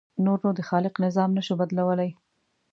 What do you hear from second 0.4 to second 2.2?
نو د خالق نظام نه شو بدلولی.